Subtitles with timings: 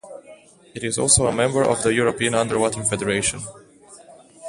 [0.73, 3.39] It is also a member of the European Underwater Federation.